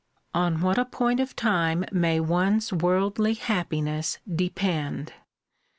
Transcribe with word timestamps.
On 0.33 0.61
what 0.61 0.79
a 0.79 0.85
point 0.85 1.19
of 1.19 1.35
time 1.35 1.85
may 1.91 2.19
one's 2.19 2.73
worldly 2.73 3.35
happiness 3.35 4.17
depend! 4.27 5.13